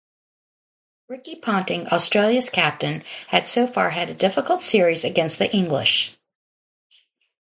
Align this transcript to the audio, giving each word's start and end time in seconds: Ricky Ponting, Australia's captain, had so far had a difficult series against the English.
Ricky 1.09 1.35
Ponting, 1.35 1.85
Australia's 1.89 2.49
captain, 2.49 3.03
had 3.27 3.45
so 3.45 3.67
far 3.67 3.91
had 3.91 4.09
a 4.09 4.15
difficult 4.15 4.63
series 4.63 5.03
against 5.03 5.37
the 5.37 5.55
English. 5.55 6.17